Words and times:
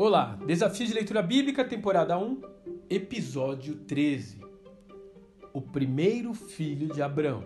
Olá, 0.00 0.38
Desafio 0.46 0.86
de 0.86 0.94
Leitura 0.94 1.20
Bíblica, 1.20 1.64
temporada 1.64 2.16
1, 2.16 2.40
episódio 2.88 3.74
13. 3.74 4.38
O 5.52 5.60
primeiro 5.60 6.32
filho 6.34 6.86
de 6.86 7.02
Abraão. 7.02 7.42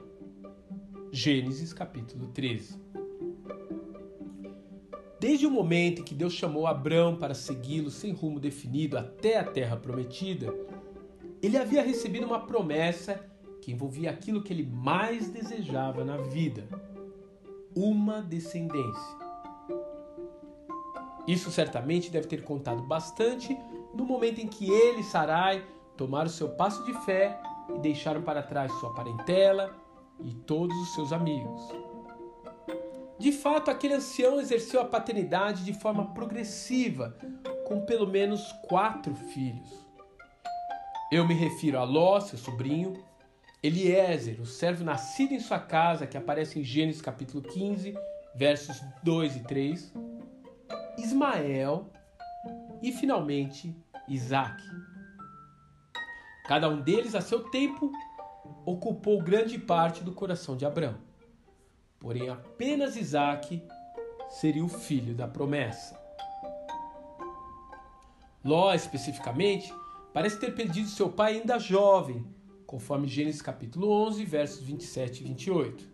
Gênesis 1.10 1.72
capítulo 1.72 2.26
13. 2.26 2.78
Desde 5.18 5.46
o 5.46 5.50
momento 5.50 6.02
em 6.02 6.04
que 6.04 6.14
Deus 6.14 6.34
chamou 6.34 6.66
Abraão 6.66 7.16
para 7.16 7.32
segui-lo 7.32 7.90
sem 7.90 8.12
rumo 8.12 8.38
definido 8.38 8.98
até 8.98 9.38
a 9.38 9.44
terra 9.44 9.78
prometida, 9.78 10.54
ele 11.40 11.56
havia 11.56 11.82
recebido 11.82 12.26
uma 12.26 12.40
promessa 12.40 13.18
que 13.62 13.72
envolvia 13.72 14.10
aquilo 14.10 14.42
que 14.42 14.52
ele 14.52 14.70
mais 14.70 15.30
desejava 15.30 16.04
na 16.04 16.18
vida: 16.18 16.68
uma 17.74 18.20
descendência. 18.20 19.21
Isso 21.26 21.50
certamente 21.50 22.10
deve 22.10 22.26
ter 22.26 22.42
contado 22.42 22.82
bastante 22.82 23.56
no 23.94 24.04
momento 24.04 24.40
em 24.40 24.48
que 24.48 24.70
ele 24.70 25.00
e 25.00 25.04
Sarai 25.04 25.64
tomaram 25.96 26.28
seu 26.28 26.48
passo 26.50 26.84
de 26.84 26.92
fé 27.04 27.38
e 27.74 27.78
deixaram 27.78 28.22
para 28.22 28.42
trás 28.42 28.72
sua 28.72 28.92
parentela 28.94 29.74
e 30.20 30.34
todos 30.34 30.76
os 30.76 30.94
seus 30.94 31.12
amigos. 31.12 31.60
De 33.18 33.30
fato, 33.30 33.70
aquele 33.70 33.94
ancião 33.94 34.40
exerceu 34.40 34.80
a 34.80 34.84
paternidade 34.84 35.64
de 35.64 35.72
forma 35.72 36.12
progressiva, 36.12 37.16
com 37.68 37.82
pelo 37.82 38.06
menos 38.06 38.50
quatro 38.68 39.14
filhos. 39.14 39.68
Eu 41.10 41.26
me 41.26 41.34
refiro 41.34 41.78
a 41.78 41.84
Ló, 41.84 42.18
seu 42.18 42.38
sobrinho, 42.38 42.94
Eliezer, 43.62 44.40
o 44.40 44.46
servo 44.46 44.82
nascido 44.82 45.34
em 45.34 45.38
sua 45.38 45.60
casa, 45.60 46.06
que 46.06 46.16
aparece 46.16 46.58
em 46.58 46.64
Gênesis 46.64 47.00
capítulo 47.00 47.44
15, 47.44 47.94
versos 48.34 48.82
2 49.04 49.36
e 49.36 49.40
3, 49.44 49.92
Ismael 50.98 51.90
e 52.82 52.92
finalmente 52.92 53.74
Isaac. 54.08 54.62
Cada 56.46 56.68
um 56.68 56.80
deles, 56.80 57.14
a 57.14 57.20
seu 57.20 57.44
tempo, 57.50 57.90
ocupou 58.66 59.22
grande 59.22 59.58
parte 59.58 60.02
do 60.02 60.12
coração 60.12 60.56
de 60.56 60.66
Abraão. 60.66 60.98
Porém, 61.98 62.28
apenas 62.28 62.96
Isaac 62.96 63.62
seria 64.28 64.64
o 64.64 64.68
filho 64.68 65.14
da 65.14 65.28
promessa. 65.28 66.00
Ló, 68.44 68.74
especificamente, 68.74 69.72
parece 70.12 70.38
ter 70.38 70.52
perdido 70.54 70.88
seu 70.88 71.08
pai 71.08 71.36
ainda 71.36 71.58
jovem, 71.58 72.26
conforme 72.66 73.06
Gênesis 73.06 73.40
capítulo 73.40 73.88
11, 73.88 74.24
versos 74.24 74.62
27 74.62 75.20
e 75.20 75.28
28. 75.28 75.88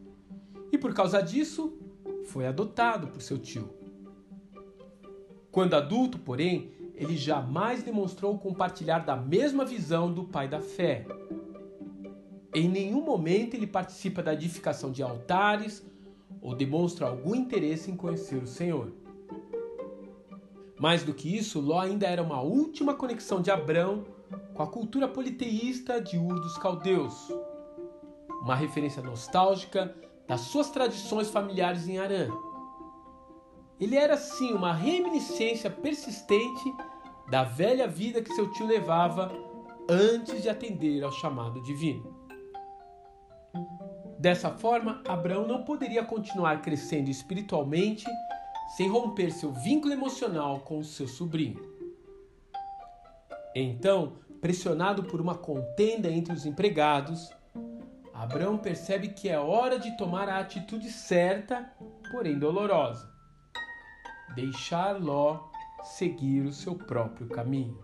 E 0.72 0.78
por 0.78 0.94
causa 0.94 1.20
disso, 1.22 1.78
foi 2.26 2.46
adotado 2.46 3.08
por 3.08 3.20
seu 3.20 3.38
tio. 3.38 3.77
Quando 5.58 5.74
adulto, 5.74 6.20
porém, 6.20 6.70
ele 6.94 7.16
jamais 7.16 7.82
demonstrou 7.82 8.38
compartilhar 8.38 9.00
da 9.00 9.16
mesma 9.16 9.64
visão 9.64 10.12
do 10.12 10.22
pai 10.22 10.46
da 10.46 10.60
fé. 10.60 11.04
Em 12.54 12.68
nenhum 12.68 13.02
momento 13.02 13.54
ele 13.54 13.66
participa 13.66 14.22
da 14.22 14.34
edificação 14.34 14.92
de 14.92 15.02
altares 15.02 15.84
ou 16.40 16.54
demonstra 16.54 17.08
algum 17.08 17.34
interesse 17.34 17.90
em 17.90 17.96
conhecer 17.96 18.40
o 18.40 18.46
Senhor. 18.46 18.92
Mais 20.78 21.02
do 21.02 21.12
que 21.12 21.36
isso, 21.36 21.60
Ló 21.60 21.80
ainda 21.80 22.06
era 22.06 22.22
uma 22.22 22.40
última 22.40 22.94
conexão 22.94 23.42
de 23.42 23.50
Abrão 23.50 24.04
com 24.54 24.62
a 24.62 24.66
cultura 24.68 25.08
politeísta 25.08 26.00
de 26.00 26.16
Ur 26.16 26.38
dos 26.38 26.56
Caldeus, 26.56 27.32
uma 28.42 28.54
referência 28.54 29.02
nostálgica 29.02 29.92
das 30.24 30.42
suas 30.42 30.70
tradições 30.70 31.28
familiares 31.28 31.88
em 31.88 31.98
Arã. 31.98 32.28
Ele 33.80 33.96
era 33.96 34.16
sim 34.16 34.52
uma 34.52 34.72
reminiscência 34.72 35.70
persistente 35.70 36.74
da 37.30 37.44
velha 37.44 37.86
vida 37.86 38.22
que 38.22 38.34
seu 38.34 38.50
tio 38.52 38.66
levava 38.66 39.30
antes 39.88 40.42
de 40.42 40.48
atender 40.48 41.04
ao 41.04 41.12
chamado 41.12 41.62
divino. 41.62 42.16
Dessa 44.18 44.50
forma, 44.50 45.00
Abraão 45.06 45.46
não 45.46 45.62
poderia 45.62 46.04
continuar 46.04 46.60
crescendo 46.60 47.08
espiritualmente 47.08 48.04
sem 48.76 48.88
romper 48.88 49.30
seu 49.30 49.52
vínculo 49.52 49.92
emocional 49.92 50.60
com 50.60 50.82
seu 50.82 51.06
sobrinho. 51.06 51.62
Então, 53.54 54.14
pressionado 54.40 55.04
por 55.04 55.20
uma 55.20 55.36
contenda 55.36 56.10
entre 56.10 56.32
os 56.32 56.44
empregados, 56.44 57.30
Abraão 58.12 58.58
percebe 58.58 59.08
que 59.08 59.28
é 59.28 59.38
hora 59.38 59.78
de 59.78 59.96
tomar 59.96 60.28
a 60.28 60.40
atitude 60.40 60.90
certa, 60.90 61.72
porém 62.10 62.36
dolorosa 62.36 63.17
deixar 64.34 65.00
Ló 65.00 65.48
seguir 65.82 66.44
o 66.44 66.52
seu 66.52 66.74
próprio 66.74 67.28
caminho. 67.28 67.78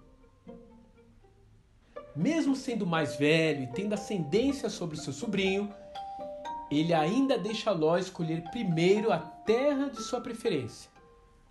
Mesmo 2.14 2.54
sendo 2.54 2.86
mais 2.86 3.16
velho 3.16 3.64
e 3.64 3.66
tendo 3.68 3.94
ascendência 3.94 4.70
sobre 4.70 4.96
seu 4.96 5.12
sobrinho, 5.12 5.72
ele 6.70 6.94
ainda 6.94 7.38
deixa 7.38 7.70
Ló 7.70 7.96
escolher 7.96 8.42
primeiro 8.50 9.12
a 9.12 9.18
terra 9.18 9.88
de 9.88 10.02
sua 10.02 10.20
preferência, 10.20 10.90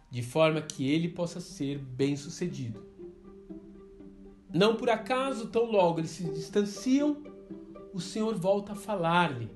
de 0.09 0.21
forma 0.21 0.61
que 0.61 0.89
ele 0.89 1.09
possa 1.09 1.39
ser 1.39 1.77
bem-sucedido. 1.77 2.85
Não 4.53 4.75
por 4.75 4.89
acaso, 4.89 5.47
tão 5.47 5.65
logo 5.65 5.99
eles 5.99 6.11
se 6.11 6.23
distanciam, 6.25 7.23
o 7.93 7.99
Senhor 7.99 8.35
volta 8.35 8.73
a 8.73 8.75
falar-lhe, 8.75 9.49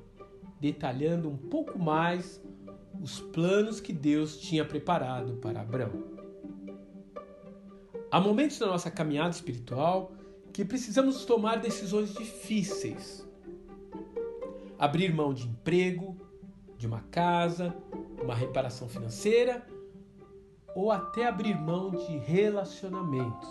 detalhando 0.60 1.30
um 1.30 1.38
pouco 1.38 1.78
mais 1.78 2.42
os 3.02 3.20
planos 3.20 3.80
que 3.80 3.94
Deus 3.94 4.38
tinha 4.40 4.66
preparado 4.66 5.34
para 5.38 5.62
Abraão. 5.62 6.04
Há 8.10 8.20
momentos 8.20 8.60
na 8.60 8.68
nossa 8.68 8.90
caminhada 8.90 9.32
espiritual 9.32 10.12
que 10.54 10.64
precisamos 10.66 11.26
tomar 11.26 11.58
decisões 11.58 12.14
difíceis. 12.14 13.28
Abrir 14.80 15.14
mão 15.14 15.34
de 15.34 15.48
emprego, 15.48 16.16
de 16.78 16.88
uma 16.88 17.02
casa, 17.12 17.76
uma 18.22 18.36
reparação 18.36 18.88
financeira 18.88 19.66
ou 20.76 20.92
até 20.92 21.26
abrir 21.26 21.56
mão 21.56 21.92
de 21.92 22.18
relacionamentos. 22.18 23.50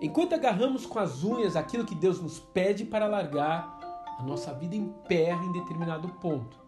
Enquanto 0.00 0.34
agarramos 0.34 0.84
com 0.84 0.98
as 0.98 1.24
unhas 1.24 1.56
aquilo 1.56 1.86
que 1.86 1.94
Deus 1.94 2.20
nos 2.20 2.38
pede 2.38 2.84
para 2.84 3.06
largar, 3.06 3.80
a 4.18 4.22
nossa 4.22 4.52
vida 4.52 4.76
emperra 4.76 5.42
em 5.42 5.52
determinado 5.52 6.08
ponto. 6.20 6.65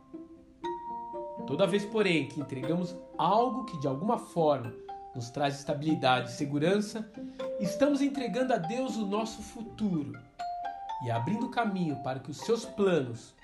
Toda 1.48 1.66
vez, 1.66 1.82
porém, 1.86 2.28
que 2.28 2.38
entregamos 2.38 2.94
algo 3.16 3.64
que 3.64 3.80
de 3.80 3.88
alguma 3.88 4.18
forma 4.18 4.70
nos 5.14 5.30
traz 5.30 5.58
estabilidade 5.58 6.28
e 6.28 6.34
segurança, 6.34 7.10
estamos 7.58 8.02
entregando 8.02 8.52
a 8.52 8.58
Deus 8.58 8.98
o 8.98 9.06
nosso 9.06 9.40
futuro 9.40 10.12
e 11.02 11.10
abrindo 11.10 11.48
caminho 11.48 12.02
para 12.02 12.20
que 12.20 12.30
os 12.30 12.36
seus 12.36 12.66
planos, 12.66 13.34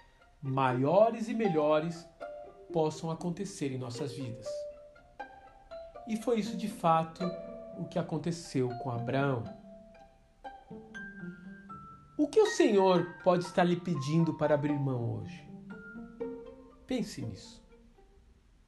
maiores 0.43 1.31
e 1.31 1.35
melhores, 1.35 2.07
possam 2.71 3.11
acontecer 3.11 3.73
em 3.73 3.79
nossas 3.79 4.13
vidas. 4.13 4.47
E 6.07 6.19
foi 6.19 6.41
isso 6.41 6.59
de 6.59 6.69
fato 6.69 7.25
o 7.79 7.87
que 7.87 7.99
aconteceu 7.99 8.69
com 8.81 8.91
Abraão. 8.91 9.45
O 12.19 12.29
que 12.29 12.39
o 12.39 12.49
Senhor 12.49 13.15
pode 13.25 13.45
estar 13.45 13.65
lhe 13.65 13.77
pedindo 13.77 14.35
para 14.35 14.55
abrir 14.55 14.79
mão 14.79 15.23
hoje? 15.23 15.49
Pense 16.87 17.23
nisso. 17.23 17.64